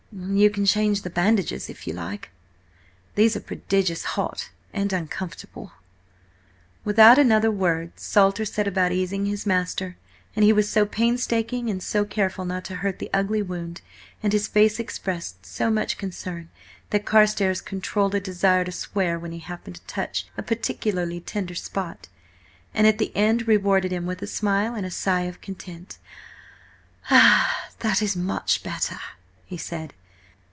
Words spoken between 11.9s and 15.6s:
careful not to hurt the ugly wound, and his face expressed